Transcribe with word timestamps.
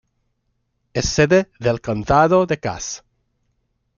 Es 0.93 1.09
sede 1.09 1.51
del 1.59 1.79
condado 1.79 2.47
de 2.47 2.59
Cass. 2.59 3.03